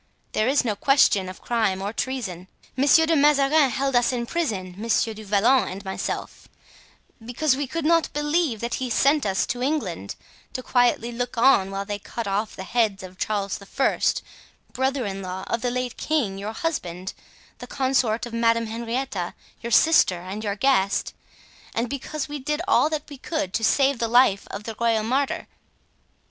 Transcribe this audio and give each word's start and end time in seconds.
There 0.31 0.47
is 0.47 0.63
here 0.63 0.71
no 0.71 0.75
question 0.75 1.29
of 1.29 1.43
crime 1.43 1.79
or 1.79 1.93
treason. 1.93 2.47
Monsieur 2.75 3.05
de 3.05 3.15
Mazarin 3.15 3.69
held 3.69 3.95
us 3.95 4.11
in 4.11 4.25
prison, 4.25 4.73
Monsieur 4.75 5.13
du 5.13 5.23
Vallon 5.23 5.67
and 5.67 5.85
myself, 5.85 6.47
because 7.23 7.55
we 7.55 7.67
could 7.67 7.85
not 7.85 8.11
believe 8.11 8.61
that 8.61 8.73
he 8.81 8.85
had 8.85 8.93
sent 8.97 9.25
us 9.27 9.45
to 9.45 9.61
England 9.61 10.15
to 10.53 10.63
quietly 10.63 11.11
look 11.11 11.37
on 11.37 11.69
while 11.69 11.85
they 11.85 11.99
cut 11.99 12.25
off 12.27 12.55
the 12.55 12.63
head 12.63 13.03
of 13.03 13.19
Charles 13.19 13.59
I., 13.61 14.01
brother 14.73 15.05
in 15.05 15.21
law 15.21 15.43
of 15.45 15.61
the 15.61 15.69
late 15.69 15.97
king, 15.97 16.39
your 16.39 16.53
husband, 16.53 17.13
the 17.59 17.67
consort 17.67 18.25
of 18.25 18.33
Madame 18.33 18.65
Henrietta, 18.65 19.35
your 19.61 19.71
sister 19.71 20.19
and 20.19 20.43
your 20.43 20.55
guest, 20.55 21.13
and 21.75 21.87
because 21.87 22.27
we 22.27 22.39
did 22.39 22.63
all 22.67 22.89
that 22.89 23.07
we 23.07 23.19
could 23.19 23.51
do 23.51 23.57
to 23.59 23.63
save 23.63 23.99
the 23.99 24.07
life 24.07 24.47
of 24.49 24.63
the 24.63 24.75
royal 24.79 25.03
martyr. 25.03 25.47